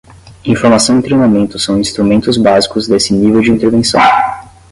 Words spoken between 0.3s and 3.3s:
Informação e treinamento são instrumentos básicos desse